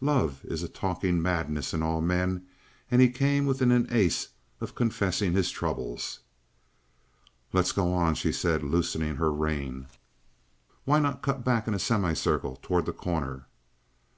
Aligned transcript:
Love 0.00 0.42
is 0.46 0.62
a 0.62 0.66
talking 0.70 1.20
madness 1.20 1.74
in 1.74 1.82
all 1.82 2.00
men 2.00 2.46
and 2.90 3.02
he 3.02 3.10
came 3.10 3.44
within 3.44 3.70
an 3.70 3.86
ace 3.90 4.28
of 4.58 4.74
confessing 4.74 5.34
his 5.34 5.50
troubles. 5.50 6.20
"Let's 7.52 7.72
go 7.72 7.92
on," 7.92 8.14
she 8.14 8.32
said, 8.32 8.62
loosening 8.62 9.16
her 9.16 9.30
rein. 9.30 9.88
"Why 10.86 11.00
not 11.00 11.20
cut 11.20 11.44
back 11.44 11.68
in 11.68 11.74
a 11.74 11.78
semicircle 11.78 12.60
toward 12.62 12.86
The 12.86 12.94
Corner?" 12.94 13.44